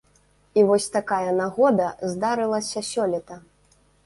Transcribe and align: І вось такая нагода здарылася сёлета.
І 0.61 0.61
вось 0.69 0.87
такая 0.95 1.35
нагода 1.41 1.91
здарылася 2.15 2.85
сёлета. 2.91 3.41